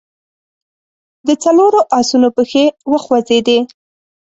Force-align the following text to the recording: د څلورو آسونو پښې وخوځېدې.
د 1.27 1.29
څلورو 1.43 1.79
آسونو 1.99 2.27
پښې 2.37 2.65
وخوځېدې. 2.91 3.59